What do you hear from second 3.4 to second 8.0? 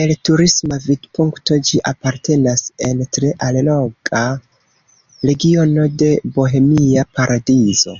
alloga regiono de Bohemia paradizo.